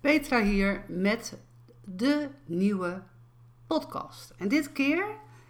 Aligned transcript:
Petra 0.00 0.42
hier 0.42 0.84
met 0.88 1.38
de 1.84 2.28
nieuwe 2.44 3.02
podcast. 3.66 4.30
En 4.36 4.48
dit 4.48 4.72
keer 4.72 5.04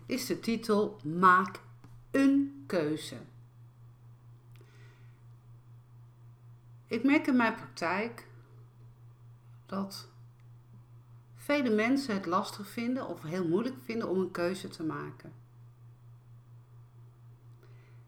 is 0.06 0.26
de 0.26 0.40
titel 0.40 1.00
Maak 1.04 1.60
een 2.10 2.64
keuze. 2.66 3.16
Ik 6.86 7.04
merk 7.04 7.26
in 7.26 7.36
mijn 7.36 7.54
praktijk 7.54 8.26
dat 9.66 10.08
vele 11.34 11.70
mensen 11.70 12.14
het 12.14 12.26
lastig 12.26 12.68
vinden 12.68 13.08
of 13.08 13.22
heel 13.22 13.48
moeilijk 13.48 13.76
vinden 13.84 14.08
om 14.08 14.20
een 14.20 14.30
keuze 14.30 14.68
te 14.68 14.82
maken. 14.82 15.39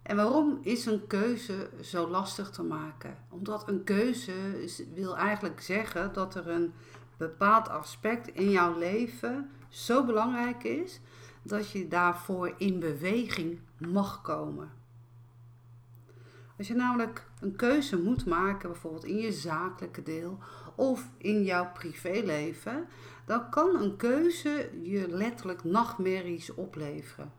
En 0.03 0.17
waarom 0.17 0.59
is 0.63 0.87
een 0.87 1.07
keuze 1.07 1.71
zo 1.81 2.09
lastig 2.09 2.51
te 2.51 2.63
maken? 2.63 3.17
Omdat 3.29 3.69
een 3.69 3.85
keuze 3.85 4.33
wil 4.95 5.17
eigenlijk 5.17 5.61
zeggen 5.61 6.13
dat 6.13 6.35
er 6.35 6.49
een 6.49 6.73
bepaald 7.17 7.69
aspect 7.69 8.29
in 8.29 8.51
jouw 8.51 8.79
leven 8.79 9.51
zo 9.69 10.05
belangrijk 10.05 10.65
is 10.65 11.01
dat 11.43 11.71
je 11.71 11.89
daarvoor 11.89 12.55
in 12.57 12.81
beweging 12.81 13.61
mag 13.79 14.23
komen. 14.23 14.71
Als 16.59 16.69
je 16.69 16.75
namelijk 16.75 17.27
een 17.41 17.57
keuze 17.57 18.03
moet 18.03 18.27
maken, 18.27 18.71
bijvoorbeeld 18.71 19.05
in 19.05 19.17
je 19.17 19.33
zakelijke 19.33 20.03
deel 20.03 20.39
of 20.75 21.09
in 21.17 21.43
jouw 21.43 21.73
privéleven, 21.73 22.89
dan 23.25 23.51
kan 23.51 23.81
een 23.81 23.97
keuze 23.97 24.71
je 24.83 25.09
letterlijk 25.09 25.65
nachtmerries 25.65 26.55
opleveren. 26.55 27.33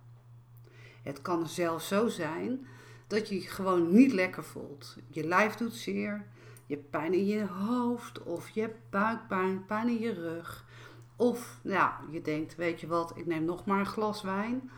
Het 1.03 1.21
kan 1.21 1.47
zelfs 1.47 1.87
zo 1.87 2.07
zijn 2.07 2.67
dat 3.07 3.29
je 3.29 3.35
je 3.35 3.47
gewoon 3.47 3.93
niet 3.93 4.13
lekker 4.13 4.43
voelt. 4.43 4.97
Je 5.07 5.27
lijf 5.27 5.55
doet 5.55 5.73
zeer, 5.73 6.25
je 6.65 6.75
hebt 6.75 6.89
pijn 6.89 7.13
in 7.13 7.25
je 7.25 7.45
hoofd 7.45 8.23
of 8.23 8.49
je 8.49 8.61
hebt 8.61 8.89
buikpijn, 8.89 9.65
pijn 9.65 9.87
in 9.87 9.99
je 9.99 10.13
rug. 10.13 10.65
Of 11.15 11.59
ja, 11.63 11.99
je 12.11 12.21
denkt, 12.21 12.55
weet 12.55 12.79
je 12.79 12.87
wat, 12.87 13.17
ik 13.17 13.25
neem 13.25 13.45
nog 13.45 13.65
maar 13.65 13.79
een 13.79 13.85
glas 13.85 14.21
wijn. 14.21 14.71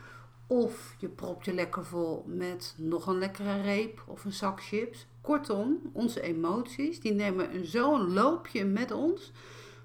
Of 0.48 0.96
je 0.98 1.08
propt 1.08 1.46
je 1.46 1.54
lekker 1.54 1.86
vol 1.86 2.24
met 2.28 2.76
nog 2.78 3.08
een 3.08 3.18
lekkere 3.18 3.62
reep 3.62 4.04
of 4.08 4.26
een 4.26 4.34
zak 4.34 4.64
chips. 4.64 5.08
Kortom, 5.22 5.80
onze 5.94 6.22
emoties 6.22 7.00
die 7.00 7.14
nemen 7.14 7.66
zo'n 7.66 8.14
loopje 8.14 8.66
met 8.66 8.92
ons 8.92 9.32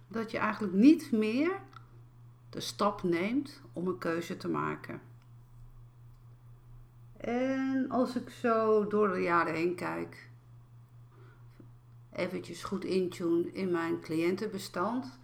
dat 0.09 0.31
je 0.31 0.39
eigenlijk 0.39 0.73
niet 0.73 1.13
meer 1.13 1.51
de 2.51 2.61
stap 2.61 3.03
neemt 3.03 3.61
om 3.73 3.87
een 3.87 3.99
keuze 3.99 4.37
te 4.37 4.49
maken. 4.49 5.01
En 7.21 7.87
als 7.89 8.17
ik 8.17 8.31
zo 8.31 8.87
door 8.87 9.09
de 9.09 9.21
jaren 9.21 9.55
heen 9.55 9.75
kijk, 9.75 10.31
eventjes 12.13 12.65
goed 12.65 12.85
intune 12.85 13.53
in 13.53 13.71
mijn 13.71 14.01
cliëntenbestand, 14.01 15.19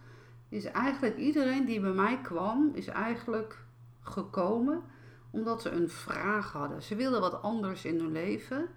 is 0.49 0.65
eigenlijk 0.65 1.17
iedereen 1.17 1.65
die 1.65 1.79
bij 1.79 1.91
mij 1.91 2.21
kwam, 2.21 2.71
is 2.73 2.87
eigenlijk 2.87 3.65
gekomen 3.99 4.83
omdat 5.29 5.61
ze 5.61 5.69
een 5.69 5.89
vraag 5.89 6.51
hadden. 6.51 6.83
Ze 6.83 6.95
wilden 6.95 7.21
wat 7.21 7.41
anders 7.41 7.85
in 7.85 7.99
hun 7.99 8.11
leven. 8.11 8.67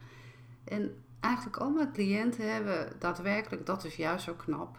En 0.64 1.02
eigenlijk 1.20 1.56
al 1.56 1.70
mijn 1.70 1.92
cliënten 1.92 2.52
hebben 2.52 2.92
daadwerkelijk, 2.98 3.66
dat 3.66 3.84
is 3.84 3.96
juist 3.96 4.24
zo 4.24 4.34
knap, 4.34 4.78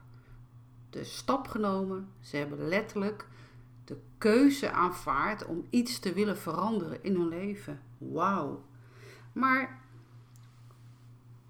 de 0.90 1.04
stap 1.04 1.48
genomen. 1.48 2.10
Ze 2.20 2.38
hebben 2.38 2.68
letterlijk 2.68 3.28
de 3.86 4.02
keuze 4.18 4.72
aanvaard 4.72 5.46
om 5.46 5.68
iets 5.70 6.00
te 6.00 6.14
willen 6.14 6.38
veranderen 6.38 7.04
in 7.04 7.16
hun 7.16 7.28
leven. 7.28 7.82
Wauw. 7.98 8.66
Maar 9.34 9.82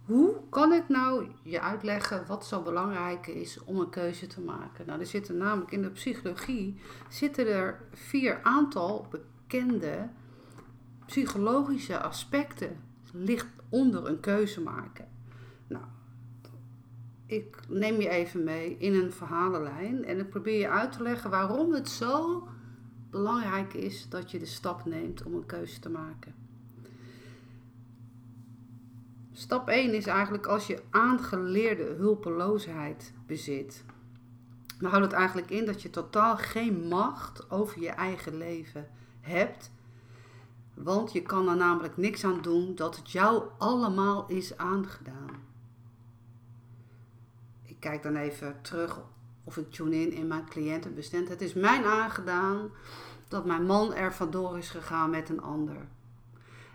hoe 0.06 0.36
kan 0.50 0.74
ik 0.74 0.90
nou 0.90 1.28
je 1.44 1.62
uitleggen 1.62 2.28
wat 2.28 2.46
zo 2.46 2.62
belangrijk 2.62 3.28
is 3.28 3.64
om 3.64 3.80
een 3.80 3.90
keuze 3.90 4.28
te 4.28 4.42
maken? 4.42 4.86
Nou, 4.86 5.00
er 5.00 5.06
zitten 5.06 5.38
namelijk 5.38 5.72
in 5.72 5.82
de 5.82 5.90
psychologie 5.90 6.82
zitten 7.10 7.48
er 7.48 7.82
vier 7.94 8.44
aantal 8.44 9.08
bekende 9.10 10.10
psychologische 11.06 12.02
aspecten 12.02 12.84
ligt 13.14 13.48
onder 13.70 14.08
een 14.08 14.20
keuze 14.20 14.62
maken. 14.62 15.08
Nou, 15.68 15.84
ik 17.32 17.58
neem 17.68 18.02
je 18.02 18.10
even 18.10 18.44
mee 18.44 18.78
in 18.78 18.94
een 18.94 19.12
verhalenlijn 19.12 20.06
en 20.06 20.20
ik 20.20 20.30
probeer 20.30 20.60
je 20.60 20.70
uit 20.70 20.92
te 20.92 21.04
leggen 21.04 21.30
waarom 21.30 21.74
het 21.74 21.90
zo 21.90 22.48
belangrijk 23.10 23.74
is 23.74 24.10
dat 24.10 24.32
je 24.32 24.40
de 24.40 24.46
stap 24.46 24.86
neemt 24.86 25.24
om 25.24 25.34
een 25.34 25.46
keuze 25.46 25.80
te 25.80 25.90
maken. 25.90 26.34
Stap 29.32 29.68
1 29.68 29.94
is 29.94 30.06
eigenlijk 30.06 30.46
als 30.46 30.68
je 30.68 30.82
aangeleerde 30.90 31.84
hulpeloosheid 31.84 33.14
bezit. 33.26 33.84
Dan 34.80 34.90
houdt 34.90 35.06
het 35.06 35.16
eigenlijk 35.16 35.50
in 35.50 35.66
dat 35.66 35.82
je 35.82 35.90
totaal 35.90 36.38
geen 36.38 36.88
macht 36.88 37.52
over 37.52 37.82
je 37.82 37.90
eigen 37.90 38.38
leven 38.38 38.88
hebt. 39.22 39.72
Want 40.74 41.12
je 41.12 41.22
kan 41.22 41.50
er 41.50 41.56
namelijk 41.56 41.98
niks 41.98 42.24
aan 42.24 42.42
doen 42.42 42.76
dat 42.76 42.96
het 42.96 43.12
jou 43.12 43.44
allemaal 43.58 44.28
is 44.28 44.58
aangedaan. 44.58 45.31
Kijk 47.82 48.04
dan 48.04 48.16
even 48.16 48.56
terug 48.62 49.00
of 49.44 49.58
ik 49.58 49.72
tune 49.72 49.96
in 49.96 50.12
in 50.12 50.28
mijn 50.28 50.46
cliëntenbestand. 50.50 51.30
Het 51.30 51.42
is 51.42 51.54
mijn 51.54 51.84
aangedaan 51.84 52.70
dat 53.28 53.46
mijn 53.46 53.66
man 53.66 53.94
er 53.94 54.14
vandoor 54.14 54.58
is 54.58 54.70
gegaan 54.70 55.10
met 55.10 55.30
een 55.30 55.42
ander. 55.42 55.88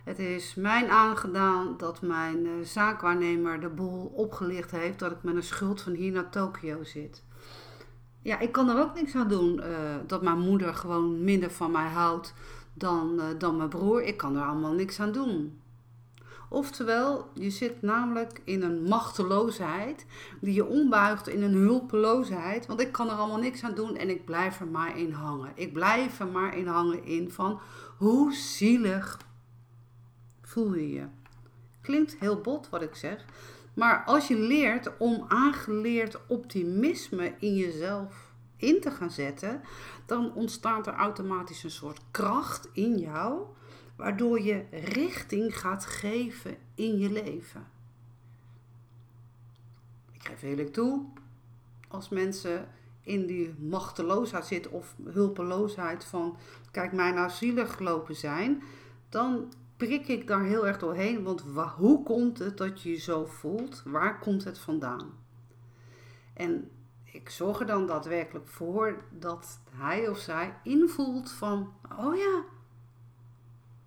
Het 0.05 0.19
is 0.19 0.55
mijn 0.55 0.89
aangedaan 0.89 1.75
dat 1.77 2.03
mijn 2.03 2.47
uh, 2.47 2.53
zaakwaarnemer 2.65 3.61
de 3.61 3.69
boel 3.69 4.07
opgelicht 4.07 4.71
heeft 4.71 4.99
dat 4.99 5.13
ik 5.13 5.23
met 5.23 5.35
een 5.35 5.43
schuld 5.43 5.81
van 5.81 5.93
hier 5.93 6.13
naar 6.13 6.31
Tokio 6.31 6.85
zit. 6.85 7.23
Ja, 8.23 8.39
ik 8.39 8.53
kan 8.53 8.69
er 8.69 8.81
ook 8.81 8.95
niks 8.95 9.15
aan 9.15 9.29
doen 9.29 9.59
uh, 9.59 9.67
dat 10.07 10.23
mijn 10.23 10.39
moeder 10.39 10.75
gewoon 10.75 11.25
minder 11.25 11.51
van 11.51 11.71
mij 11.71 11.89
houdt 11.89 12.35
dan, 12.75 13.15
uh, 13.17 13.25
dan 13.39 13.57
mijn 13.57 13.69
broer. 13.69 14.03
Ik 14.03 14.17
kan 14.17 14.37
er 14.37 14.43
allemaal 14.43 14.73
niks 14.73 15.01
aan 15.01 15.13
doen. 15.13 15.61
Oftewel, 16.49 17.31
je 17.35 17.51
zit 17.51 17.83
namelijk 17.83 18.41
in 18.45 18.63
een 18.63 18.83
machteloosheid 18.83 20.07
die 20.41 20.55
je 20.55 20.67
ombuigt 20.67 21.29
in 21.29 21.43
een 21.43 21.55
hulpeloosheid. 21.55 22.67
Want 22.67 22.81
ik 22.81 22.93
kan 22.93 23.11
er 23.11 23.17
allemaal 23.17 23.39
niks 23.39 23.63
aan 23.63 23.75
doen 23.75 23.97
en 23.97 24.11
ik 24.11 24.25
blijf 24.25 24.61
er 24.61 24.67
maar 24.69 24.99
in 24.99 25.13
hangen. 25.13 25.53
Ik 25.55 25.73
blijf 25.73 26.21
er 26.21 26.29
maar 26.29 26.57
in 26.57 26.67
hangen 26.67 27.05
in 27.05 27.31
van 27.31 27.61
hoe 27.97 28.33
zielig 28.33 29.21
voel 30.43 30.75
je 30.75 30.93
je. 30.93 31.07
Klinkt 31.83 32.17
heel 32.19 32.41
bot 32.41 32.69
wat 32.69 32.83
ik 32.83 32.95
zeg. 32.95 33.25
Maar 33.75 34.05
als 34.05 34.29
je 34.29 34.39
leert 34.39 34.97
om 34.99 35.25
aangeleerd 35.29 36.27
optimisme 36.27 37.35
in 37.39 37.55
jezelf 37.55 38.33
in 38.57 38.81
te 38.81 38.91
gaan 38.91 39.11
zetten, 39.11 39.63
dan 40.07 40.35
ontstaat 40.35 40.87
er 40.87 40.95
automatisch 40.95 41.63
een 41.63 41.71
soort 41.71 42.01
kracht 42.11 42.69
in 42.73 42.99
jou 42.99 43.43
waardoor 43.97 44.41
je 44.41 44.65
richting 44.71 45.59
gaat 45.59 45.85
geven 45.85 46.57
in 46.75 46.99
je 46.99 47.13
leven. 47.13 47.67
Ik 50.13 50.27
geef 50.27 50.43
eerlijk 50.43 50.73
toe, 50.73 51.05
als 51.89 52.09
mensen 52.09 52.69
in 53.01 53.27
die 53.27 53.55
machteloosheid 53.59 54.45
zitten 54.45 54.73
of 54.73 54.95
hulpeloosheid 55.05 56.05
van 56.05 56.37
kijk 56.71 56.93
mij 56.93 57.13
nou 57.13 57.31
zielig 57.31 57.79
lopen 57.79 58.17
zijn, 58.17 58.63
dan 59.09 59.53
prik 59.77 60.09
ik 60.09 60.27
daar 60.27 60.45
heel 60.45 60.67
erg 60.67 60.79
doorheen. 60.79 61.23
Want 61.23 61.45
hoe 61.77 62.03
komt 62.03 62.39
het 62.39 62.57
dat 62.57 62.83
je 62.83 62.91
je 62.91 62.97
zo 62.97 63.25
voelt? 63.25 63.83
Waar 63.85 64.19
komt 64.19 64.45
het 64.45 64.59
vandaan? 64.59 65.13
En 66.35 66.71
ik 67.05 67.31
zorg 67.31 67.61
er 67.61 67.67
dan 67.67 67.87
daadwerkelijk 67.87 68.49
voor 68.49 69.05
dat 69.11 69.61
hij 69.71 70.09
of 70.09 70.19
zij 70.19 70.55
invoelt 70.63 71.31
van, 71.31 71.73
oh 71.99 72.17
ja, 72.17 72.45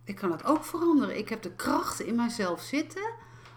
ik 0.10 0.16
kan 0.16 0.32
het 0.32 0.46
ook 0.46 0.64
veranderen. 0.64 1.18
Ik 1.18 1.30
heb 1.30 1.42
de 1.42 1.52
krachten 1.52 2.06
in 2.06 2.16
mijzelf 2.16 2.62
zitten 2.62 3.12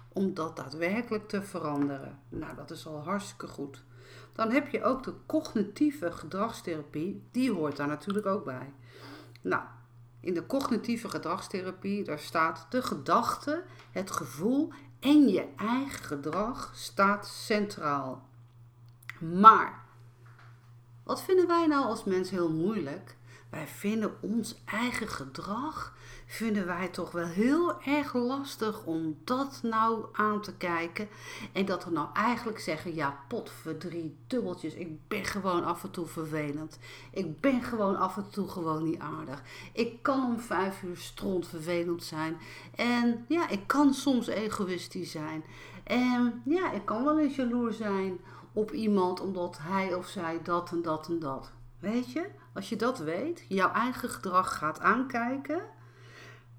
om 0.09 0.35
dat 0.35 0.57
daadwerkelijk 0.57 1.29
te 1.29 1.43
veranderen. 1.43 2.19
Nou, 2.29 2.57
dat 2.57 2.71
is 2.71 2.87
al 2.87 3.03
hartstikke 3.03 3.47
goed. 3.47 3.83
Dan 4.33 4.51
heb 4.51 4.69
je 4.69 4.85
ook 4.85 5.03
de 5.03 5.15
cognitieve 5.27 6.13
gedragstherapie. 6.13 7.23
Die 7.31 7.53
hoort 7.53 7.77
daar 7.77 7.87
natuurlijk 7.87 8.27
ook 8.27 8.45
bij. 8.45 8.73
Nou, 9.41 9.63
in 10.21 10.35
de 10.35 10.47
cognitieve 10.47 11.09
gedragstherapie, 11.09 12.05
daar 12.05 12.19
staat 12.19 12.67
de 12.71 12.83
gedachte, 12.83 13.63
het 13.91 14.11
gevoel 14.11 14.73
en 15.01 15.29
je 15.29 15.47
eigen 15.57 16.05
gedrag 16.05 16.73
staat 16.75 17.27
centraal. 17.27 18.29
Maar, 19.19 19.85
wat 21.05 21.23
vinden 21.23 21.47
wij 21.47 21.67
nou 21.67 21.85
als 21.85 22.05
mensen 22.05 22.37
heel 22.37 22.53
moeilijk? 22.53 23.17
Wij 23.51 23.67
vinden 23.67 24.17
ons 24.21 24.63
eigen 24.65 25.09
gedrag 25.09 25.95
vinden 26.33 26.67
wij 26.67 26.89
toch 26.89 27.11
wel 27.11 27.27
heel 27.27 27.83
erg 27.83 28.15
lastig 28.15 28.85
om 28.85 29.17
dat 29.25 29.61
nou 29.63 30.05
aan 30.13 30.41
te 30.41 30.55
kijken. 30.55 31.09
En 31.53 31.65
dat 31.65 31.85
we 31.85 31.91
nou 31.91 32.09
eigenlijk 32.15 32.59
zeggen, 32.59 32.95
ja 32.95 33.19
potverdrie, 33.29 34.17
dubbeltjes, 34.27 34.75
ik 34.75 35.09
ben 35.09 35.25
gewoon 35.25 35.65
af 35.65 35.83
en 35.83 35.91
toe 35.91 36.07
vervelend. 36.07 36.79
Ik 37.11 37.41
ben 37.41 37.63
gewoon 37.63 37.97
af 37.97 38.17
en 38.17 38.31
toe 38.31 38.49
gewoon 38.49 38.83
niet 38.83 38.99
aardig. 38.99 39.43
Ik 39.73 40.03
kan 40.03 40.25
om 40.25 40.41
vijf 40.41 40.83
uur 40.83 40.97
stront 40.97 41.47
vervelend 41.47 42.05
zijn. 42.05 42.37
En 42.75 43.25
ja, 43.29 43.49
ik 43.49 43.67
kan 43.67 43.95
soms 43.95 44.27
egoïstisch 44.27 45.11
zijn. 45.11 45.45
En 45.85 46.43
ja, 46.45 46.73
ik 46.73 46.85
kan 46.85 47.05
wel 47.05 47.19
eens 47.19 47.37
jaloers 47.37 47.77
zijn 47.77 48.21
op 48.53 48.73
iemand 48.73 49.21
omdat 49.21 49.59
hij 49.61 49.95
of 49.95 50.07
zij 50.07 50.41
dat 50.43 50.71
en 50.71 50.83
dat 50.83 51.09
en 51.09 51.19
dat. 51.19 51.53
Weet 51.79 52.13
je, 52.13 52.27
als 52.55 52.69
je 52.69 52.77
dat 52.77 52.99
weet, 52.99 53.45
jouw 53.49 53.73
eigen 53.73 54.09
gedrag 54.09 54.59
gaat 54.59 54.81
aankijken, 54.81 55.63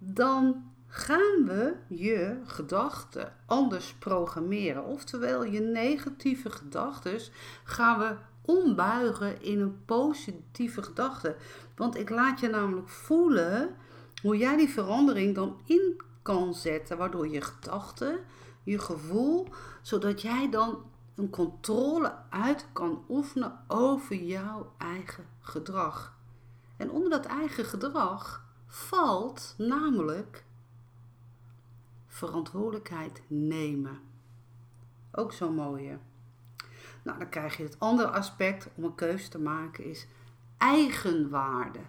dan 0.06 0.72
gaan 0.88 1.46
we 1.46 1.76
je 1.88 2.42
gedachten 2.46 3.34
anders 3.46 3.94
programmeren. 3.94 4.86
Oftewel, 4.86 5.44
je 5.44 5.60
negatieve 5.60 6.50
gedachten 6.50 7.20
gaan 7.64 8.00
we 8.00 8.16
ombuigen 8.42 9.42
in 9.42 9.60
een 9.60 9.86
positieve 9.86 10.84
gedachte. 10.84 11.36
Want 11.76 11.98
ik 11.98 12.10
laat 12.10 12.40
je 12.40 12.48
namelijk 12.48 12.90
voelen 12.90 13.76
hoe 14.22 14.38
jij 14.38 14.58
die 14.58 14.70
verandering 14.70 15.36
dan 15.36 15.58
in 15.66 16.02
kan 16.22 16.54
zetten, 16.54 16.98
waardoor 16.98 17.28
je 17.28 17.42
gedachten, 17.42 18.20
je 18.64 18.80
gevoel, 18.80 19.48
zodat 19.82 20.22
jij 20.22 20.50
dan 20.50 20.84
een 21.16 21.30
controle 21.30 22.14
uit 22.30 22.66
kan 22.74 23.06
oefenen 23.10 23.60
over 23.68 24.16
jouw 24.16 24.74
eigen 24.78 25.26
gedrag. 25.40 26.18
En 26.78 26.92
onder 26.92 27.10
dat 27.10 27.26
eigen 27.26 27.66
gedrag 27.66 28.44
valt 28.74 29.56
namelijk 29.58 30.44
verantwoordelijkheid 32.08 33.22
nemen. 33.28 34.00
Ook 35.12 35.34
zo'n 35.34 35.56
mooie. 35.56 35.98
Nou, 37.04 37.20
dan 37.20 37.30
krijg 37.30 37.58
je 37.58 37.64
het 37.64 37.80
andere 37.80 38.10
aspect 38.10 38.70
om 38.76 38.84
een 38.84 38.96
keuze 38.96 39.30
te 39.30 39.40
maken 39.40 39.84
is 39.84 40.08
eigenwaarde. 40.58 41.80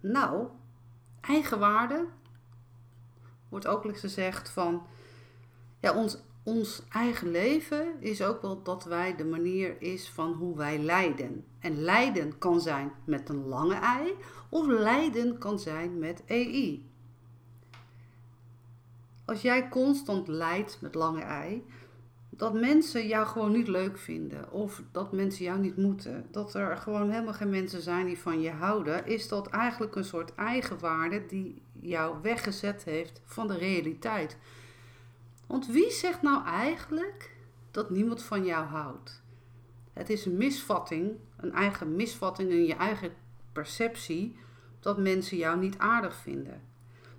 Nou, 0.00 0.48
eigenwaarde 1.20 2.06
wordt 3.48 3.66
ook 3.66 3.84
eens 3.84 4.00
gezegd 4.00 4.50
van 4.50 4.86
ja, 5.80 5.94
ons, 5.94 6.18
ons 6.44 6.82
eigen 6.88 7.30
leven 7.30 7.86
is 7.98 8.22
ook 8.22 8.42
wel 8.42 8.62
dat 8.62 8.84
wij 8.84 9.16
de 9.16 9.24
manier 9.24 9.82
is 9.82 10.08
van 10.08 10.32
hoe 10.32 10.56
wij 10.56 10.78
lijden. 10.78 11.44
En 11.58 11.82
lijden 11.82 12.38
kan 12.38 12.60
zijn 12.60 12.92
met 13.04 13.28
een 13.28 13.46
lange 13.46 13.74
ei 13.74 14.14
of 14.48 14.66
lijden 14.66 15.38
kan 15.38 15.58
zijn 15.58 15.98
met 15.98 16.22
EI. 16.26 16.88
Als 19.24 19.42
jij 19.42 19.68
constant 19.68 20.28
lijdt 20.28 20.78
met 20.80 20.94
lange 20.94 21.22
ei, 21.22 21.64
dat 22.30 22.54
mensen 22.54 23.06
jou 23.06 23.26
gewoon 23.26 23.52
niet 23.52 23.68
leuk 23.68 23.98
vinden 23.98 24.52
of 24.52 24.82
dat 24.92 25.12
mensen 25.12 25.44
jou 25.44 25.60
niet 25.60 25.76
moeten, 25.76 26.26
dat 26.30 26.54
er 26.54 26.76
gewoon 26.76 27.10
helemaal 27.10 27.34
geen 27.34 27.50
mensen 27.50 27.82
zijn 27.82 28.06
die 28.06 28.18
van 28.18 28.40
je 28.40 28.50
houden, 28.50 29.06
is 29.06 29.28
dat 29.28 29.46
eigenlijk 29.46 29.96
een 29.96 30.04
soort 30.04 30.34
eigenwaarde 30.34 31.26
die 31.26 31.62
jou 31.80 32.16
weggezet 32.22 32.84
heeft 32.84 33.20
van 33.24 33.46
de 33.46 33.56
realiteit. 33.56 34.36
Want 35.46 35.66
wie 35.66 35.90
zegt 35.90 36.22
nou 36.22 36.44
eigenlijk 36.44 37.36
dat 37.70 37.90
niemand 37.90 38.22
van 38.22 38.44
jou 38.44 38.66
houdt? 38.66 39.22
Het 39.92 40.10
is 40.10 40.26
een 40.26 40.36
misvatting, 40.36 41.16
een 41.36 41.52
eigen 41.52 41.96
misvatting 41.96 42.50
in 42.50 42.64
je 42.64 42.74
eigen 42.74 43.12
perceptie, 43.52 44.36
dat 44.80 44.98
mensen 44.98 45.36
jou 45.36 45.58
niet 45.58 45.78
aardig 45.78 46.16
vinden. 46.16 46.62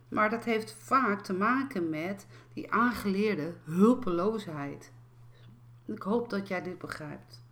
Maar 0.10 0.30
dat 0.30 0.44
heeft 0.44 0.76
vaak 0.80 1.24
te 1.24 1.34
maken 1.34 1.90
met 1.90 2.28
die 2.54 2.72
aangeleerde 2.72 3.54
hulpeloosheid. 3.64 4.92
Ik 5.86 6.02
hoop 6.02 6.30
dat 6.30 6.48
jij 6.48 6.62
dit 6.62 6.78
begrijpt. 6.78 7.44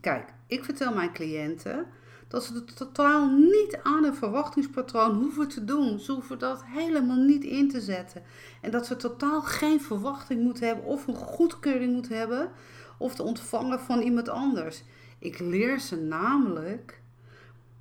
Kijk, 0.00 0.32
ik 0.46 0.64
vertel 0.64 0.94
mijn 0.94 1.12
cliënten 1.12 1.86
dat 2.30 2.44
ze 2.44 2.54
het 2.54 2.76
totaal 2.76 3.28
niet 3.28 3.78
aan 3.82 4.04
een 4.04 4.14
verwachtingspatroon 4.14 5.14
hoeven 5.14 5.48
te 5.48 5.64
doen. 5.64 5.98
Ze 5.98 6.12
hoeven 6.12 6.38
dat 6.38 6.64
helemaal 6.64 7.16
niet 7.16 7.44
in 7.44 7.68
te 7.68 7.80
zetten. 7.80 8.22
En 8.60 8.70
dat 8.70 8.86
ze 8.86 8.96
totaal 8.96 9.42
geen 9.42 9.80
verwachting 9.80 10.42
moeten 10.42 10.66
hebben 10.66 10.84
of 10.84 11.06
een 11.06 11.14
goedkeuring 11.14 11.92
moeten 11.92 12.18
hebben 12.18 12.50
of 12.98 13.14
te 13.14 13.22
ontvangen 13.22 13.80
van 13.80 14.00
iemand 14.00 14.28
anders. 14.28 14.82
Ik 15.18 15.38
leer 15.38 15.80
ze 15.80 15.96
namelijk 15.96 17.02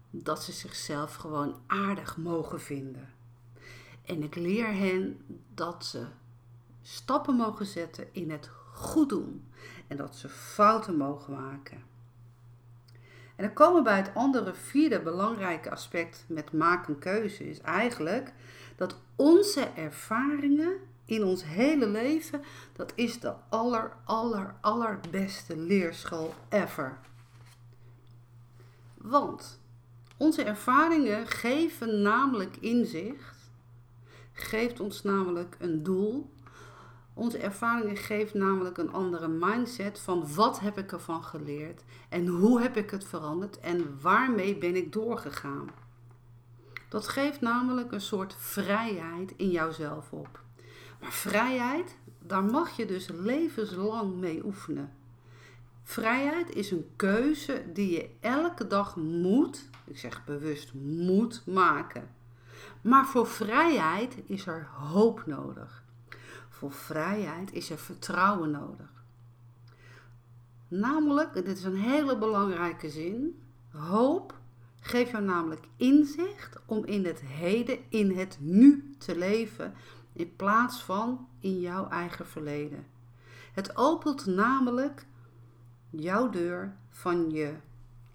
dat 0.10 0.44
ze 0.44 0.52
zichzelf 0.52 1.16
gewoon 1.16 1.56
aardig 1.68 2.18
mogen 2.18 2.62
vinden. 2.62 3.10
En 4.06 4.24
ik 4.24 4.36
leer 4.36 4.74
hen 4.74 5.22
dat 5.54 5.86
ze 5.86 6.06
stappen 6.82 7.36
mogen 7.36 7.66
zetten 7.66 8.08
in 8.12 8.32
het 8.32 8.50
goed 8.74 9.10
doen 9.10 9.48
en 9.88 9.98
dat 9.98 10.16
ze 10.16 10.30
fouten 10.30 10.98
mogen 10.98 11.34
maken. 11.34 11.89
En 13.40 13.46
dan 13.46 13.54
komen 13.54 13.76
we 13.76 13.84
bij 13.84 13.98
het 13.98 14.12
andere 14.14 14.54
vierde 14.54 15.00
belangrijke 15.00 15.72
aspect 15.72 16.26
met 16.28 16.52
maken 16.52 17.00
keuze 17.00 17.50
is 17.50 17.62
eigenlijk 17.62 18.34
dat 18.76 18.96
onze 19.16 19.68
ervaringen 19.76 20.74
in 21.06 21.24
ons 21.24 21.44
hele 21.44 21.88
leven, 21.88 22.42
dat 22.74 22.92
is 22.96 23.20
de 23.20 23.34
aller, 23.50 23.92
aller, 24.04 24.56
allerbeste 24.62 25.58
leerschool 25.58 26.34
ever. 26.50 26.98
Want 28.98 29.60
onze 30.18 30.44
ervaringen 30.44 31.28
geven 31.28 32.02
namelijk 32.02 32.58
inzicht, 32.58 33.50
geeft 34.34 34.80
ons 34.80 35.04
namelijk 35.04 35.56
een 35.60 35.84
doel 35.84 36.30
onze 37.20 37.38
ervaringen 37.38 37.98
geven 37.98 38.40
namelijk 38.40 38.78
een 38.78 38.92
andere 38.92 39.28
mindset 39.28 40.00
van 40.00 40.34
wat 40.36 40.60
heb 40.60 40.78
ik 40.78 40.92
ervan 40.92 41.24
geleerd 41.24 41.84
en 42.10 42.28
hoe 42.28 42.62
heb 42.62 42.78
ik 42.78 42.90
het 42.90 43.04
veranderd 43.06 43.60
en 43.60 44.00
waarmee 44.02 44.58
ben 44.58 44.76
ik 44.76 44.94
doorgegaan. 44.94 45.70
Dat 46.90 47.08
geeft 47.08 47.42
namelijk 47.42 47.92
een 47.92 48.02
soort 48.02 48.36
vrijheid 48.38 49.34
in 49.36 49.50
jouzelf 49.50 50.12
op. 50.12 50.42
Maar 51.02 51.12
vrijheid, 51.12 51.98
daar 52.20 52.44
mag 52.44 52.70
je 52.78 52.86
dus 52.86 53.08
levenslang 53.08 54.16
mee 54.16 54.46
oefenen. 54.46 54.94
Vrijheid 55.84 56.56
is 56.56 56.72
een 56.72 56.90
keuze 56.96 57.64
die 57.74 57.92
je 57.92 58.10
elke 58.20 58.68
dag 58.68 58.96
moet, 58.96 59.70
ik 59.86 59.98
zeg 59.98 60.26
bewust 60.26 60.74
moet 60.74 61.42
maken. 61.46 62.10
Maar 62.82 63.06
voor 63.06 63.28
vrijheid 63.28 64.16
is 64.26 64.48
er 64.48 64.68
hoop 64.74 65.24
nodig. 65.26 65.84
Voor 66.60 66.72
vrijheid 66.72 67.54
is 67.54 67.70
er 67.70 67.78
vertrouwen 67.78 68.52
nodig. 68.52 69.04
Namelijk, 70.68 71.34
dit 71.34 71.48
is 71.48 71.64
een 71.64 71.76
hele 71.76 72.18
belangrijke 72.18 72.90
zin, 72.90 73.42
hoop 73.72 74.34
geeft 74.80 75.12
jou 75.12 75.24
namelijk 75.24 75.68
inzicht 75.76 76.58
om 76.66 76.86
in 76.86 77.06
het 77.06 77.20
heden, 77.20 77.80
in 77.90 78.18
het 78.18 78.38
nu 78.40 78.96
te 78.98 79.18
leven, 79.18 79.74
in 80.14 80.36
plaats 80.36 80.84
van 80.84 81.28
in 81.40 81.60
jouw 81.60 81.90
eigen 81.90 82.28
verleden. 82.28 82.86
Het 83.54 83.78
opent 83.78 84.26
namelijk 84.26 85.06
jouw 85.90 86.30
deur 86.30 86.76
van 86.90 87.30
je 87.30 87.56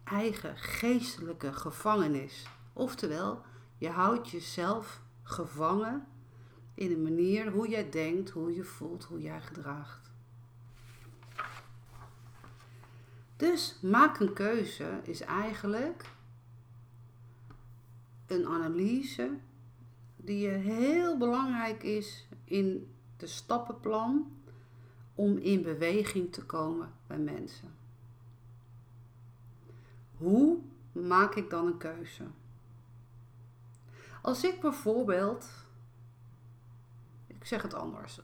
eigen 0.04 0.56
geestelijke 0.56 1.52
gevangenis. 1.52 2.46
Oftewel, 2.72 3.42
je 3.78 3.88
houdt 3.88 4.30
jezelf 4.30 5.00
gevangen 5.22 6.06
in 6.74 6.88
de 6.88 6.96
manier 6.96 7.50
hoe 7.50 7.68
jij 7.68 7.90
denkt, 7.90 8.30
hoe 8.30 8.54
je 8.54 8.64
voelt, 8.64 9.04
hoe 9.04 9.20
jij 9.20 9.40
gedraagt. 9.40 10.12
Dus 13.36 13.78
maak 13.82 14.20
een 14.20 14.32
keuze 14.32 15.00
is 15.02 15.20
eigenlijk 15.20 16.10
een 18.26 18.46
analyse 18.46 19.30
die 20.16 20.48
heel 20.48 21.18
belangrijk 21.18 21.82
is 21.82 22.28
in 22.44 22.94
de 23.16 23.26
stappenplan 23.26 24.32
om 25.14 25.36
in 25.38 25.62
beweging 25.62 26.32
te 26.32 26.44
komen 26.44 26.92
bij 27.06 27.18
mensen. 27.18 27.74
Hoe 30.16 30.58
maak 30.92 31.34
ik 31.34 31.50
dan 31.50 31.66
een 31.66 31.78
keuze? 31.78 32.24
Als 34.22 34.44
ik 34.44 34.60
bijvoorbeeld 34.60 35.63
ik 37.44 37.50
zeg 37.50 37.62
het 37.62 37.74
anders. 37.74 38.20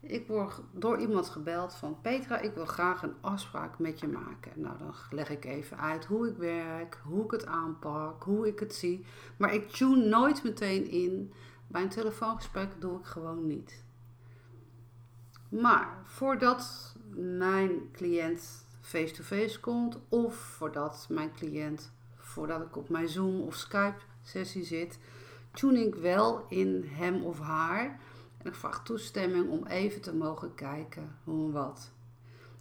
Ik 0.00 0.26
word 0.26 0.60
door 0.72 0.98
iemand 0.98 1.28
gebeld 1.28 1.74
van 1.74 2.00
Petra, 2.00 2.38
ik 2.38 2.54
wil 2.54 2.66
graag 2.66 3.02
een 3.02 3.14
afspraak 3.20 3.78
met 3.78 4.00
je 4.00 4.08
maken. 4.08 4.52
Nou, 4.54 4.78
dan 4.78 4.94
leg 5.10 5.30
ik 5.30 5.44
even 5.44 5.78
uit 5.78 6.04
hoe 6.04 6.28
ik 6.28 6.36
werk, 6.36 7.00
hoe 7.04 7.24
ik 7.24 7.30
het 7.30 7.46
aanpak, 7.46 8.22
hoe 8.22 8.46
ik 8.46 8.58
het 8.58 8.74
zie. 8.74 9.06
Maar 9.36 9.54
ik 9.54 9.70
tune 9.70 10.04
nooit 10.04 10.42
meteen 10.42 10.90
in. 10.90 11.32
Bij 11.66 11.82
een 11.82 11.88
telefoongesprek 11.88 12.80
doe 12.80 12.98
ik 12.98 13.04
gewoon 13.04 13.46
niet. 13.46 13.84
Maar 15.48 16.02
voordat 16.04 16.94
mijn 17.14 17.90
cliënt 17.92 18.66
face-to-face 18.80 19.60
komt, 19.60 19.98
of 20.08 20.34
voordat 20.34 21.06
mijn 21.10 21.32
cliënt, 21.32 21.92
voordat 22.16 22.60
ik 22.60 22.76
op 22.76 22.88
mijn 22.88 23.08
Zoom 23.08 23.40
of 23.40 23.54
Skype 23.54 24.00
sessie 24.22 24.64
zit, 24.64 24.98
tune 25.52 25.86
ik 25.86 25.94
wel 25.94 26.44
in 26.48 26.84
hem 26.86 27.24
of 27.24 27.40
haar 27.40 28.00
ik 28.46 28.54
vraag 28.54 28.82
toestemming 28.82 29.50
om 29.50 29.66
even 29.66 30.00
te 30.00 30.14
mogen 30.14 30.54
kijken 30.54 31.16
hoe 31.24 31.46
en 31.46 31.52
wat. 31.52 31.92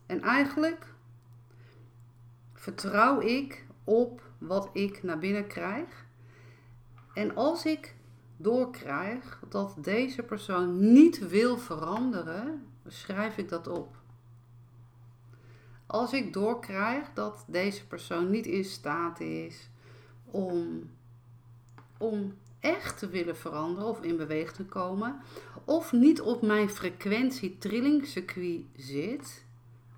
En 0.05 0.21
eigenlijk 0.21 0.93
vertrouw 2.53 3.19
ik 3.19 3.65
op 3.83 4.21
wat 4.37 4.69
ik 4.73 5.03
naar 5.03 5.19
binnen 5.19 5.47
krijg. 5.47 6.05
En 7.13 7.35
als 7.35 7.65
ik 7.65 7.95
doorkrijg 8.37 9.39
dat 9.49 9.75
deze 9.77 10.23
persoon 10.23 10.93
niet 10.93 11.27
wil 11.27 11.57
veranderen, 11.57 12.67
schrijf 12.87 13.37
ik 13.37 13.49
dat 13.49 13.67
op. 13.67 13.95
Als 15.85 16.13
ik 16.13 16.33
doorkrijg 16.33 17.13
dat 17.13 17.45
deze 17.47 17.87
persoon 17.87 18.29
niet 18.29 18.45
in 18.45 18.65
staat 18.65 19.19
is 19.19 19.69
om, 20.25 20.89
om 21.97 22.33
echt 22.65 22.99
te 22.99 23.07
willen 23.07 23.37
veranderen 23.37 23.89
of 23.89 24.01
in 24.01 24.17
beweging 24.17 24.55
te 24.55 24.65
komen, 24.65 25.19
of 25.65 25.91
niet 25.91 26.21
op 26.21 26.41
mijn 26.41 26.69
frequentie 26.69 27.57
trillingcircuit 27.57 28.63
zit, 28.75 29.45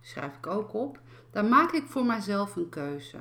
schrijf 0.02 0.38
ik 0.38 0.48
ook 0.48 0.74
op, 0.74 1.00
dan 1.32 1.50
maak 1.50 1.72
ik 1.72 1.84
voor 1.88 2.06
mijzelf 2.06 2.56
een 2.56 2.70
keuze. 2.70 3.18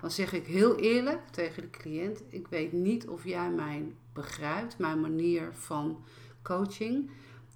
Dan 0.00 0.10
zeg 0.10 0.32
ik 0.32 0.46
heel 0.46 0.76
eerlijk 0.76 1.28
tegen 1.30 1.62
de 1.62 1.70
cliënt: 1.70 2.22
ik 2.28 2.46
weet 2.48 2.72
niet 2.72 3.08
of 3.08 3.24
jij 3.24 3.50
mij 3.50 3.92
begrijpt, 4.12 4.78
mijn 4.78 5.00
manier 5.00 5.48
van 5.52 6.04
coaching. 6.42 7.10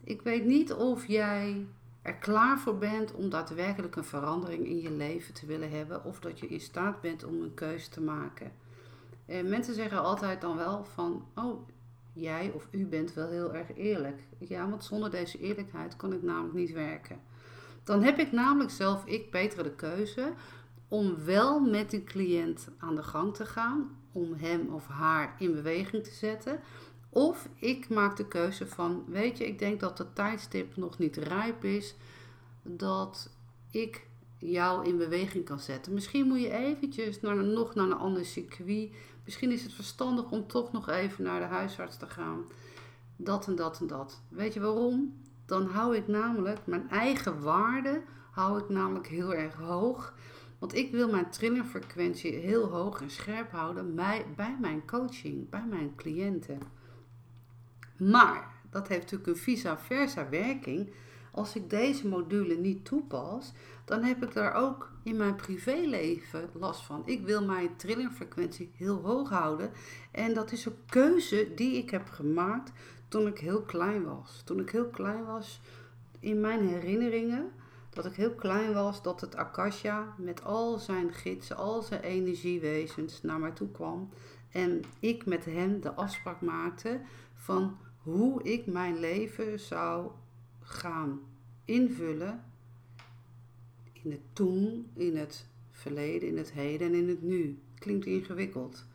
Ik 0.04 0.22
weet 0.22 0.44
niet 0.44 0.72
of 0.72 1.06
jij 1.06 1.66
er 2.02 2.14
klaar 2.14 2.58
voor 2.58 2.78
bent 2.78 3.14
om 3.14 3.30
daadwerkelijk 3.30 3.96
een 3.96 4.04
verandering 4.04 4.66
in 4.66 4.80
je 4.80 4.90
leven 4.90 5.34
te 5.34 5.46
willen 5.46 5.70
hebben, 5.70 6.04
of 6.04 6.20
dat 6.20 6.40
je 6.40 6.48
in 6.48 6.60
staat 6.60 7.00
bent 7.00 7.24
om 7.24 7.42
een 7.42 7.54
keuze 7.54 7.88
te 7.88 8.00
maken. 8.00 8.52
En 9.26 9.48
mensen 9.48 9.74
zeggen 9.74 10.02
altijd 10.02 10.40
dan 10.40 10.56
wel 10.56 10.84
van, 10.84 11.24
oh, 11.34 11.68
jij 12.12 12.50
of 12.54 12.68
u 12.70 12.86
bent 12.86 13.14
wel 13.14 13.28
heel 13.28 13.54
erg 13.54 13.76
eerlijk. 13.76 14.22
Ja, 14.38 14.68
want 14.68 14.84
zonder 14.84 15.10
deze 15.10 15.38
eerlijkheid 15.38 15.96
kan 15.96 16.12
ik 16.12 16.22
namelijk 16.22 16.54
niet 16.54 16.72
werken. 16.72 17.20
Dan 17.84 18.02
heb 18.02 18.18
ik 18.18 18.32
namelijk 18.32 18.70
zelf, 18.70 19.06
ik 19.06 19.30
betere 19.30 19.62
de 19.62 19.74
keuze 19.74 20.32
om 20.88 21.24
wel 21.24 21.60
met 21.60 21.90
die 21.90 22.04
cliënt 22.04 22.68
aan 22.78 22.94
de 22.94 23.02
gang 23.02 23.34
te 23.34 23.46
gaan, 23.46 23.96
om 24.12 24.34
hem 24.34 24.68
of 24.68 24.86
haar 24.86 25.34
in 25.38 25.54
beweging 25.54 26.04
te 26.04 26.14
zetten. 26.14 26.60
Of 27.08 27.48
ik 27.54 27.88
maak 27.88 28.16
de 28.16 28.28
keuze 28.28 28.66
van, 28.66 29.04
weet 29.06 29.38
je, 29.38 29.46
ik 29.46 29.58
denk 29.58 29.80
dat 29.80 29.98
het 29.98 30.14
tijdstip 30.14 30.76
nog 30.76 30.98
niet 30.98 31.16
rijp 31.16 31.64
is, 31.64 31.94
dat 32.62 33.30
ik 33.70 34.06
jou 34.50 34.86
in 34.86 34.98
beweging 34.98 35.44
kan 35.44 35.60
zetten. 35.60 35.92
Misschien 35.92 36.26
moet 36.26 36.40
je 36.40 36.50
eventjes 36.50 37.20
naar, 37.20 37.44
nog 37.44 37.74
naar 37.74 37.86
een 37.86 37.92
ander 37.92 38.24
circuit. 38.24 38.92
Misschien 39.24 39.50
is 39.50 39.62
het 39.62 39.72
verstandig 39.72 40.30
om 40.30 40.46
toch 40.46 40.72
nog 40.72 40.88
even 40.88 41.24
naar 41.24 41.40
de 41.40 41.46
huisarts 41.46 41.96
te 41.96 42.06
gaan. 42.06 42.44
Dat 43.16 43.46
en 43.46 43.54
dat 43.54 43.80
en 43.80 43.86
dat. 43.86 44.22
Weet 44.28 44.54
je 44.54 44.60
waarom? 44.60 45.20
Dan 45.46 45.66
hou 45.66 45.96
ik 45.96 46.08
namelijk 46.08 46.66
mijn 46.66 46.90
eigen 46.90 47.42
waarde 47.42 48.02
hou 48.32 48.58
ik 48.58 48.68
namelijk 48.68 49.06
heel 49.06 49.34
erg 49.34 49.54
hoog. 49.54 50.14
Want 50.58 50.74
ik 50.74 50.92
wil 50.92 51.10
mijn 51.10 51.30
trillerfrequentie 51.30 52.34
heel 52.34 52.68
hoog 52.68 53.00
en 53.00 53.10
scherp 53.10 53.50
houden 53.50 53.94
bij, 53.94 54.26
bij 54.36 54.56
mijn 54.60 54.86
coaching, 54.86 55.50
bij 55.50 55.66
mijn 55.68 55.94
cliënten. 55.96 56.58
Maar 57.98 58.52
dat 58.70 58.88
heeft 58.88 59.02
natuurlijk 59.02 59.30
een 59.30 59.36
vice 59.36 59.76
versa 59.78 60.28
werking. 60.28 60.92
Als 61.34 61.56
ik 61.56 61.70
deze 61.70 62.08
module 62.08 62.54
niet 62.54 62.84
toepas, 62.84 63.52
dan 63.84 64.02
heb 64.02 64.22
ik 64.22 64.32
daar 64.32 64.54
ook 64.54 64.90
in 65.02 65.16
mijn 65.16 65.36
privéleven 65.36 66.50
last 66.52 66.82
van. 66.82 67.02
Ik 67.04 67.24
wil 67.24 67.44
mijn 67.44 67.76
trillingfrequentie 67.76 68.70
heel 68.74 68.96
hoog 68.96 69.28
houden. 69.28 69.70
En 70.10 70.34
dat 70.34 70.52
is 70.52 70.64
een 70.64 70.76
keuze 70.86 71.52
die 71.54 71.76
ik 71.76 71.90
heb 71.90 72.08
gemaakt 72.08 72.72
toen 73.08 73.26
ik 73.26 73.38
heel 73.38 73.62
klein 73.62 74.04
was. 74.04 74.42
Toen 74.44 74.60
ik 74.60 74.70
heel 74.70 74.88
klein 74.88 75.24
was, 75.24 75.60
in 76.20 76.40
mijn 76.40 76.68
herinneringen, 76.68 77.52
dat 77.90 78.04
ik 78.04 78.14
heel 78.14 78.34
klein 78.34 78.72
was, 78.72 79.02
dat 79.02 79.20
het 79.20 79.36
Akasha 79.36 80.14
met 80.18 80.44
al 80.44 80.78
zijn 80.78 81.12
gidsen, 81.12 81.56
al 81.56 81.82
zijn 81.82 82.02
energiewezens 82.02 83.22
naar 83.22 83.38
mij 83.38 83.50
toe 83.50 83.70
kwam. 83.70 84.08
En 84.50 84.82
ik 85.00 85.26
met 85.26 85.44
hem 85.44 85.80
de 85.80 85.94
afspraak 85.94 86.40
maakte 86.40 87.00
van 87.34 87.78
hoe 88.02 88.42
ik 88.42 88.66
mijn 88.66 89.00
leven 89.00 89.60
zou 89.60 90.10
gaan 90.62 91.20
invullen 91.64 92.44
in 93.92 94.10
het 94.10 94.20
toen, 94.32 94.90
in 94.94 95.16
het 95.16 95.46
verleden, 95.70 96.28
in 96.28 96.36
het 96.36 96.52
heden 96.52 96.86
en 96.86 96.94
in 96.94 97.08
het 97.08 97.22
nu. 97.22 97.58
Klinkt 97.78 98.06
ingewikkeld. 98.06 98.86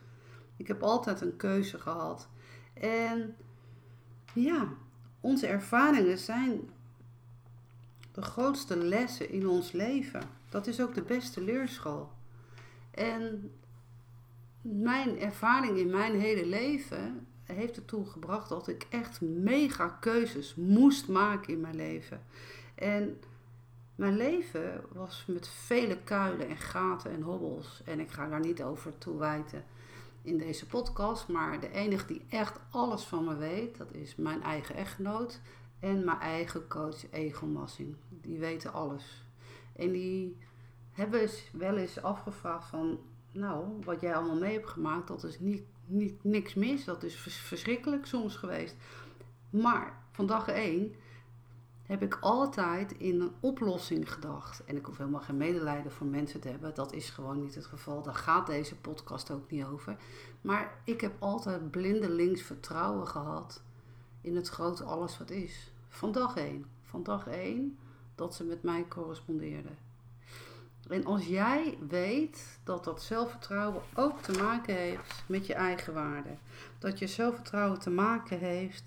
Ik 0.58 0.68
heb 0.68 0.84
altijd 0.84 1.22
een 1.22 1.36
keuze 1.36 1.80
gehad. 1.80 2.30
En 2.74 3.36
ja, 4.34 4.74
onze 5.20 5.48
ervaringen 5.48 6.18
zijn 6.18 6.70
de 8.12 8.22
grootste 8.22 8.78
lessen 8.78 9.30
in 9.30 9.48
ons 9.48 9.72
leven. 9.72 10.22
Dat 10.50 10.68
is 10.68 10.82
ook 10.82 10.94
de 10.94 11.02
beste 11.02 11.42
leerschool. 11.42 12.12
En 12.92 13.52
mijn 14.62 15.20
ervaring 15.20 15.78
in 15.78 15.90
mijn 15.90 16.20
hele 16.20 16.46
leven 16.46 17.28
heeft 17.56 17.76
ertoe 17.76 18.06
gebracht 18.06 18.50
dat 18.50 18.68
ik 18.68 18.88
echt 18.90 19.22
mega 19.22 19.88
keuzes 19.88 20.56
moest 20.56 21.08
maken 21.08 21.54
in 21.54 21.62
mijn 21.62 21.76
leven. 21.76 22.22
En 22.76 23.20
mijn 23.96 24.18
leven 24.18 24.84
was 24.92 25.26
met 25.28 25.48
vele 25.48 25.98
kuilen 26.04 26.48
en 26.48 26.58
gaten 26.58 27.12
en 27.12 27.22
hobbels. 27.22 27.82
En 27.86 28.00
ik 28.00 28.12
ga 28.12 28.30
daar 28.30 28.40
niet 28.40 28.64
over 28.64 28.98
toewijten 28.98 29.66
in 30.22 30.38
deze 30.38 30.66
podcast. 30.66 31.28
Maar 31.28 31.60
de 31.60 31.72
enige 31.72 32.08
die 32.08 32.26
echt 32.30 32.60
alles 32.70 33.04
van 33.04 33.26
me 33.26 33.36
weet, 33.36 33.78
dat 33.78 33.94
is 33.94 34.16
mijn 34.16 34.44
eigen 34.44 34.76
echtgenoot 34.76 35.40
en 35.80 36.04
mijn 36.04 36.20
eigen 36.20 36.68
coach 36.68 37.12
Egel 37.12 37.48
Massing. 37.48 37.96
Die 38.10 38.40
weten 38.40 38.74
alles. 38.74 39.24
En 39.76 39.92
die 39.92 40.38
hebben 40.92 41.30
wel 41.52 41.78
eens 41.78 42.02
afgevraagd 42.02 42.70
van, 42.70 43.00
nou, 43.32 43.66
wat 43.84 44.02
jij 44.02 44.16
allemaal 44.16 44.40
mee 44.40 44.54
hebt 44.54 44.70
gemaakt, 44.70 45.08
dat 45.08 45.24
is 45.24 45.40
niet, 45.40 45.64
niet 45.88 46.24
niks 46.24 46.54
mis. 46.54 46.86
Dat 46.86 47.04
is 47.04 47.16
verschrikkelijk 47.30 48.06
soms 48.06 48.36
geweest. 48.36 48.76
Maar 49.50 50.04
van 50.12 50.26
dag 50.26 50.48
één 50.48 50.96
heb 51.84 52.02
ik 52.02 52.18
altijd 52.22 52.92
in 52.98 53.22
een 53.22 53.34
oplossing 53.40 54.14
gedacht. 54.14 54.64
En 54.66 54.76
ik 54.76 54.86
hoef 54.86 54.98
helemaal 54.98 55.22
geen 55.22 55.38
medelijden 55.38 55.92
voor 55.92 56.08
mensen 56.08 56.40
te 56.40 56.48
hebben. 56.48 56.74
Dat 56.74 56.94
is 56.94 57.10
gewoon 57.10 57.42
niet 57.42 57.56
het 57.56 57.66
geval. 57.66 58.02
Daar 58.02 58.16
gaat 58.16 58.48
deze 58.48 58.76
podcast 58.76 59.32
ook 59.32 59.52
niet 59.52 59.66
over. 59.66 59.98
Maar 60.42 60.82
ik 60.84 61.02
heb 61.02 61.16
altijd 61.20 61.72
blindelings 61.72 62.42
vertrouwen 62.42 63.08
gehad 63.08 63.62
in 64.22 64.36
het 64.36 64.48
grote 64.48 64.84
alles 64.84 65.18
wat 65.18 65.30
is. 65.30 65.72
Van 65.90 66.12
dag 66.12 66.36
één. 66.36 66.66
Van 66.82 67.04
dag 67.04 67.28
één 67.28 67.78
dat 68.16 68.36
ze 68.36 68.44
met 68.44 68.64
mij 68.64 68.88
correspondeerden. 68.88 69.87
En 70.90 71.06
als 71.06 71.26
jij 71.26 71.78
weet 71.90 72.60
dat 72.64 72.84
dat 72.84 73.02
zelfvertrouwen 73.02 73.82
ook 73.94 74.22
te 74.22 74.32
maken 74.32 74.76
heeft 74.76 75.24
met 75.28 75.48
je 75.48 75.54
eigen 75.54 75.94
waarde. 75.94 76.30
Dat 76.80 77.00
je 77.00 77.08
zelfvertrouwen 77.08 77.80
te 77.80 77.90
maken 77.90 78.40
heeft 78.40 78.84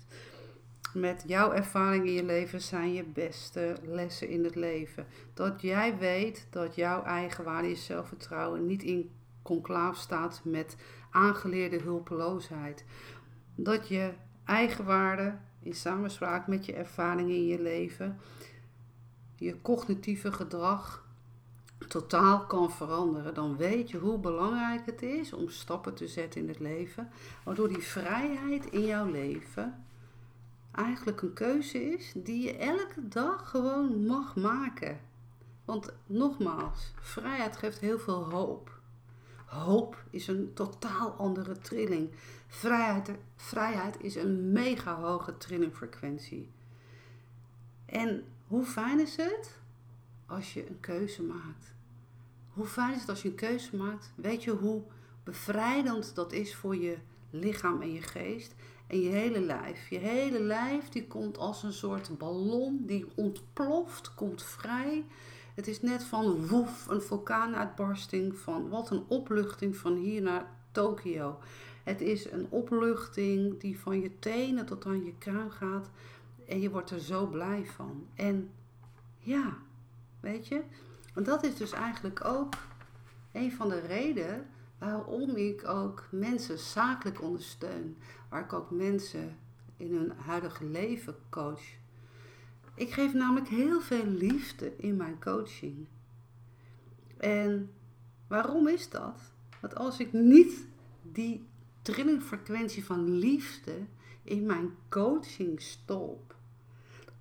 met 0.93 1.23
jouw 1.27 1.51
ervaringen 1.51 2.07
in 2.07 2.13
je 2.13 2.23
leven 2.23 2.61
zijn 2.61 2.93
je 2.93 3.03
beste 3.03 3.75
lessen 3.81 4.29
in 4.29 4.43
het 4.43 4.55
leven. 4.55 5.05
Dat 5.33 5.61
jij 5.61 5.97
weet 5.97 6.47
dat 6.49 6.75
jouw 6.75 7.03
eigen 7.03 7.43
waarde, 7.43 7.67
je 7.67 7.75
zelfvertrouwen 7.75 8.65
niet 8.65 8.83
in 8.83 9.09
conclaaf 9.41 9.97
staat 9.97 10.41
met 10.43 10.75
aangeleerde 11.11 11.81
hulpeloosheid. 11.81 12.85
Dat 13.55 13.87
je 13.87 14.13
eigen 14.45 14.85
waarde 14.85 15.37
in 15.59 15.73
samenspraak 15.73 16.47
met 16.47 16.65
je 16.65 16.73
ervaringen 16.73 17.35
in 17.35 17.45
je 17.45 17.61
leven, 17.61 18.19
je 19.35 19.61
cognitieve 19.61 20.31
gedrag 20.31 21.09
totaal 21.91 22.45
kan 22.45 22.71
veranderen, 22.71 23.33
dan 23.33 23.57
weet 23.57 23.89
je 23.89 23.97
hoe 23.97 24.17
belangrijk 24.17 24.85
het 24.85 25.01
is 25.01 25.33
om 25.33 25.49
stappen 25.49 25.93
te 25.93 26.07
zetten 26.07 26.41
in 26.41 26.47
het 26.47 26.59
leven, 26.59 27.09
waardoor 27.43 27.67
die 27.67 27.83
vrijheid 27.83 28.65
in 28.65 28.85
jouw 28.85 29.05
leven 29.05 29.85
eigenlijk 30.71 31.21
een 31.21 31.33
keuze 31.33 31.91
is 31.91 32.11
die 32.15 32.43
je 32.43 32.57
elke 32.57 33.07
dag 33.07 33.49
gewoon 33.49 34.05
mag 34.05 34.35
maken. 34.35 34.99
Want 35.65 35.93
nogmaals, 36.05 36.93
vrijheid 36.99 37.57
geeft 37.57 37.79
heel 37.79 37.99
veel 37.99 38.29
hoop. 38.29 38.79
Hoop 39.45 40.03
is 40.09 40.27
een 40.27 40.53
totaal 40.53 41.11
andere 41.11 41.57
trilling. 41.57 42.09
Vrijheid, 42.47 43.11
vrijheid 43.35 44.01
is 44.01 44.15
een 44.15 44.51
mega 44.51 44.95
hoge 44.95 45.37
trillingfrequentie. 45.37 46.49
En 47.85 48.23
hoe 48.47 48.65
fijn 48.65 48.99
is 48.99 49.15
het 49.15 49.59
als 50.25 50.53
je 50.53 50.67
een 50.69 50.79
keuze 50.79 51.23
maakt? 51.23 51.70
Hoe 52.61 52.69
fijn 52.69 52.93
is 52.93 52.99
het 52.99 53.09
als 53.09 53.21
je 53.21 53.29
een 53.29 53.35
keuze 53.35 53.75
maakt? 53.75 54.11
Weet 54.15 54.43
je 54.43 54.51
hoe 54.51 54.81
bevrijdend 55.23 56.15
dat 56.15 56.31
is 56.31 56.55
voor 56.55 56.75
je 56.75 56.97
lichaam 57.29 57.81
en 57.81 57.93
je 57.93 58.01
geest? 58.01 58.55
En 58.87 59.01
je 59.01 59.09
hele 59.09 59.39
lijf. 59.39 59.89
Je 59.89 59.97
hele 59.97 60.39
lijf 60.39 60.89
die 60.89 61.07
komt 61.07 61.37
als 61.37 61.63
een 61.63 61.73
soort 61.73 62.17
ballon 62.17 62.83
die 62.85 63.05
ontploft, 63.15 64.13
komt 64.13 64.43
vrij. 64.43 65.05
Het 65.55 65.67
is 65.67 65.81
net 65.81 66.03
van 66.03 66.47
woef, 66.47 66.87
een 66.87 67.01
vulkaanuitbarsting, 67.01 68.37
van 68.37 68.69
wat 68.69 68.89
een 68.91 69.03
opluchting 69.07 69.77
van 69.77 69.95
hier 69.95 70.21
naar 70.21 70.51
Tokio. 70.71 71.39
Het 71.83 72.01
is 72.01 72.31
een 72.31 72.47
opluchting 72.49 73.59
die 73.59 73.79
van 73.79 74.01
je 74.01 74.19
tenen 74.19 74.65
tot 74.65 74.85
aan 74.85 75.05
je 75.05 75.13
kruin 75.17 75.51
gaat. 75.51 75.89
En 76.47 76.59
je 76.61 76.69
wordt 76.69 76.89
er 76.89 76.99
zo 76.99 77.27
blij 77.27 77.65
van. 77.65 78.07
En 78.15 78.49
ja, 79.17 79.57
weet 80.19 80.47
je, 80.47 80.61
en 81.13 81.23
dat 81.23 81.43
is 81.43 81.55
dus 81.55 81.71
eigenlijk 81.71 82.25
ook 82.25 82.53
een 83.31 83.51
van 83.51 83.69
de 83.69 83.79
redenen 83.79 84.47
waarom 84.77 85.35
ik 85.35 85.67
ook 85.67 86.07
mensen 86.11 86.59
zakelijk 86.59 87.21
ondersteun. 87.21 87.97
Waar 88.29 88.43
ik 88.43 88.53
ook 88.53 88.71
mensen 88.71 89.37
in 89.77 89.93
hun 89.93 90.11
huidige 90.11 90.65
leven 90.65 91.15
coach. 91.29 91.61
Ik 92.75 92.91
geef 92.91 93.13
namelijk 93.13 93.47
heel 93.47 93.81
veel 93.81 94.05
liefde 94.05 94.77
in 94.77 94.95
mijn 94.95 95.19
coaching. 95.19 95.87
En 97.17 97.71
waarom 98.27 98.67
is 98.67 98.89
dat? 98.89 99.19
Want 99.59 99.75
als 99.75 99.99
ik 99.99 100.13
niet 100.13 100.65
die 101.01 101.45
trillingfrequentie 101.81 102.85
van 102.85 103.09
liefde 103.09 103.85
in 104.23 104.45
mijn 104.45 104.75
coaching 104.89 105.61
stop, 105.61 106.35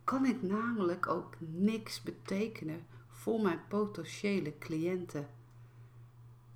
kan 0.05 0.27
ik 0.27 0.43
namelijk 0.43 1.07
ook 1.07 1.35
niks 1.39 2.03
betekenen 2.03 2.87
voor 3.21 3.41
mijn 3.41 3.61
potentiële 3.69 4.59
cliënten. 4.59 5.29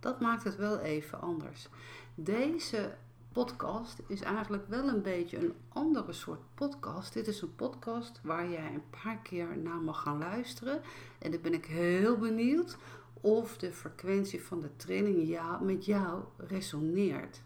Dat 0.01 0.21
maakt 0.21 0.45
het 0.45 0.57
wel 0.57 0.79
even 0.79 1.21
anders. 1.21 1.69
Deze 2.15 2.95
podcast 3.33 4.03
is 4.07 4.21
eigenlijk 4.21 4.69
wel 4.69 4.89
een 4.89 5.03
beetje 5.03 5.39
een 5.39 5.55
andere 5.69 6.13
soort 6.13 6.41
podcast. 6.55 7.13
Dit 7.13 7.27
is 7.27 7.41
een 7.41 7.55
podcast 7.55 8.21
waar 8.23 8.49
jij 8.49 8.75
een 8.75 9.03
paar 9.03 9.19
keer 9.19 9.59
naar 9.59 9.81
mag 9.81 10.03
gaan 10.03 10.19
luisteren. 10.19 10.81
En 11.19 11.31
dan 11.31 11.41
ben 11.41 11.55
ik 11.55 11.65
heel 11.65 12.19
benieuwd 12.19 12.77
of 13.21 13.57
de 13.57 13.73
frequentie 13.73 14.43
van 14.43 14.61
de 14.61 14.77
training 14.77 15.41
met 15.61 15.85
jou 15.85 16.25
resoneert. 16.37 17.43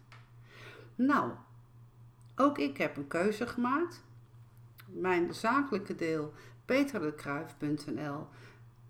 Nou, 0.95 1.31
ook 2.35 2.57
ik 2.57 2.77
heb 2.77 2.97
een 2.97 3.07
keuze 3.07 3.47
gemaakt. 3.47 4.03
Mijn 4.85 5.33
zakelijke 5.33 5.95
deel 5.95 6.33
peterdekruif.nl 6.65 8.27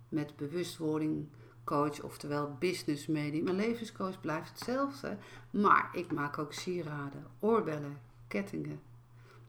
met 0.10 0.36
bewustwording 0.36 1.28
coach, 1.64 2.02
oftewel 2.02 2.56
business 2.60 3.08
medium. 3.08 3.44
Mijn 3.44 3.56
levenscoach 3.56 4.22
blijft 4.22 4.50
hetzelfde, 4.50 5.18
maar 5.50 5.90
ik 5.94 6.12
maak 6.12 6.38
ook 6.38 6.54
sieraden, 6.54 7.26
oorbellen, 7.40 8.02
kettingen, 8.28 8.80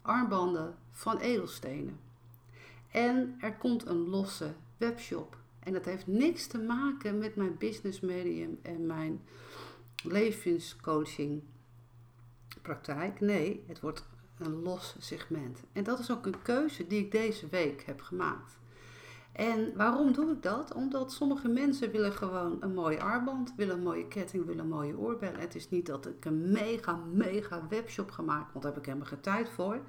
armbanden 0.02 0.74
van 0.90 1.18
edelstenen. 1.18 1.98
En 2.90 3.36
er 3.40 3.54
komt 3.54 3.86
een 3.86 4.08
losse 4.08 4.54
webshop. 4.76 5.36
En 5.58 5.72
dat 5.72 5.84
heeft 5.84 6.06
niks 6.06 6.46
te 6.46 6.58
maken 6.58 7.18
met 7.18 7.36
mijn 7.36 7.56
business 7.58 8.00
medium 8.00 8.58
en 8.62 8.86
mijn 8.86 9.20
levenscoaching 10.02 11.42
praktijk. 12.62 13.20
Nee, 13.20 13.64
het 13.66 13.80
wordt 13.80 14.04
een 14.38 14.62
los 14.62 14.94
segment. 14.98 15.58
En 15.72 15.84
dat 15.84 15.98
is 15.98 16.10
ook 16.10 16.26
een 16.26 16.42
keuze 16.42 16.86
die 16.86 17.04
ik 17.04 17.12
deze 17.12 17.48
week 17.48 17.82
heb 17.82 18.00
gemaakt. 18.00 18.58
En 19.32 19.72
waarom 19.76 20.12
doe 20.12 20.30
ik 20.30 20.42
dat? 20.42 20.74
Omdat 20.74 21.12
sommige 21.12 21.48
mensen 21.48 21.90
willen 21.90 22.12
gewoon 22.12 22.56
een 22.60 22.74
mooie 22.74 23.00
armband, 23.00 23.52
willen 23.56 23.76
een 23.76 23.82
mooie 23.82 24.08
ketting, 24.08 24.46
willen 24.46 24.64
een 24.64 24.70
mooie 24.70 24.98
oorbellen. 24.98 25.40
Het 25.40 25.54
is 25.54 25.68
niet 25.68 25.86
dat 25.86 26.06
ik 26.06 26.24
een 26.24 26.50
mega, 26.52 27.00
mega 27.12 27.66
webshop 27.68 28.10
ga 28.10 28.22
maken, 28.22 28.48
want 28.52 28.64
daar 28.64 28.72
heb 28.72 28.80
ik 28.80 28.86
helemaal 28.86 29.08
geen 29.08 29.20
tijd 29.20 29.48
voor. 29.48 29.80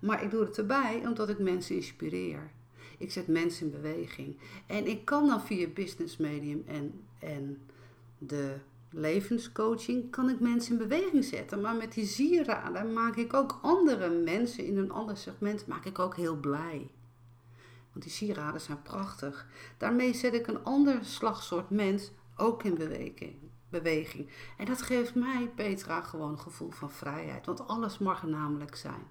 Maar 0.00 0.22
ik 0.22 0.30
doe 0.30 0.44
het 0.44 0.58
erbij 0.58 1.02
omdat 1.06 1.28
ik 1.28 1.38
mensen 1.38 1.74
inspireer. 1.74 2.50
Ik 2.98 3.12
zet 3.12 3.26
mensen 3.26 3.66
in 3.66 3.72
beweging. 3.72 4.36
En 4.66 4.86
ik 4.86 5.04
kan 5.04 5.26
dan 5.26 5.40
via 5.40 5.68
Business 5.68 6.16
Medium 6.16 6.62
en, 6.66 7.00
en 7.18 7.58
de 8.18 8.56
levenscoaching, 8.90 10.10
kan 10.10 10.28
ik 10.28 10.40
mensen 10.40 10.72
in 10.72 10.88
beweging 10.88 11.24
zetten. 11.24 11.60
Maar 11.60 11.74
met 11.74 11.92
die 11.92 12.06
sieraden 12.06 12.92
maak 12.92 13.16
ik 13.16 13.34
ook 13.34 13.58
andere 13.62 14.08
mensen 14.08 14.64
in 14.64 14.78
een 14.78 14.90
ander 14.90 15.16
segment, 15.16 15.66
maak 15.66 15.84
ik 15.84 15.98
ook 15.98 16.16
heel 16.16 16.36
blij. 16.36 16.90
Want 17.96 18.08
die 18.08 18.16
sieraden 18.16 18.60
zijn 18.60 18.82
prachtig. 18.82 19.46
Daarmee 19.76 20.14
zet 20.14 20.34
ik 20.34 20.46
een 20.46 20.64
ander 20.64 21.04
slagsoort 21.04 21.70
mens 21.70 22.10
ook 22.36 22.62
in 22.62 22.74
beweging. 22.74 23.36
beweging. 23.68 24.30
En 24.56 24.66
dat 24.66 24.82
geeft 24.82 25.14
mij, 25.14 25.50
Petra, 25.54 26.00
gewoon 26.00 26.30
een 26.30 26.38
gevoel 26.38 26.70
van 26.70 26.90
vrijheid. 26.90 27.46
Want 27.46 27.68
alles 27.68 27.98
mag 27.98 28.22
er 28.22 28.28
namelijk 28.28 28.76
zijn. 28.76 29.02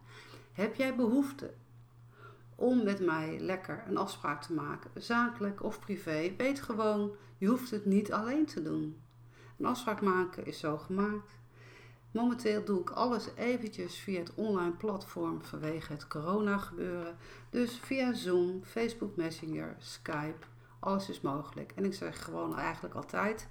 Heb 0.52 0.76
jij 0.76 0.96
behoefte 0.96 1.54
om 2.56 2.84
met 2.84 3.00
mij 3.00 3.40
lekker 3.40 3.84
een 3.88 3.98
afspraak 3.98 4.42
te 4.42 4.54
maken, 4.54 4.92
zakelijk 5.02 5.64
of 5.64 5.80
privé? 5.80 6.34
Weet 6.38 6.62
gewoon, 6.62 7.16
je 7.38 7.48
hoeft 7.48 7.72
het 7.72 7.86
niet 7.86 8.12
alleen 8.12 8.46
te 8.46 8.62
doen. 8.62 9.02
Een 9.58 9.66
afspraak 9.66 10.02
maken 10.02 10.46
is 10.46 10.60
zo 10.60 10.78
gemaakt. 10.78 11.32
Momenteel 12.16 12.64
doe 12.64 12.80
ik 12.80 12.90
alles 12.90 13.28
eventjes 13.36 13.96
via 13.96 14.20
het 14.20 14.34
online 14.36 14.72
platform 14.72 15.44
vanwege 15.44 15.92
het 15.92 16.08
corona 16.08 16.58
gebeuren. 16.58 17.16
Dus 17.50 17.80
via 17.80 18.14
Zoom, 18.14 18.62
Facebook 18.64 19.16
Messenger, 19.16 19.76
Skype, 19.80 20.46
alles 20.80 21.10
is 21.10 21.22
mogelijk. 21.22 21.72
En 21.76 21.86
ik 21.86 21.94
zeg 21.94 22.24
gewoon 22.24 22.58
eigenlijk 22.58 22.96
altijd, 22.96 23.48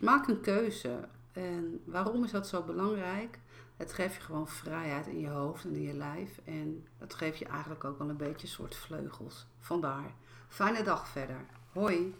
maak 0.00 0.28
een 0.28 0.40
keuze. 0.40 1.08
En 1.32 1.80
waarom 1.84 2.24
is 2.24 2.30
dat 2.30 2.48
zo 2.48 2.62
belangrijk? 2.62 3.38
Het 3.76 3.92
geeft 3.92 4.14
je 4.14 4.20
gewoon 4.20 4.48
vrijheid 4.48 5.06
in 5.06 5.20
je 5.20 5.28
hoofd 5.28 5.64
en 5.64 5.74
in 5.74 5.82
je 5.82 5.94
lijf. 5.94 6.40
En 6.44 6.86
het 6.98 7.14
geeft 7.14 7.38
je 7.38 7.46
eigenlijk 7.46 7.84
ook 7.84 7.98
wel 7.98 8.08
een 8.08 8.16
beetje 8.16 8.46
soort 8.46 8.76
vleugels. 8.76 9.46
Vandaar. 9.58 10.14
Fijne 10.48 10.82
dag 10.82 11.08
verder. 11.08 11.46
Hoi. 11.72 12.14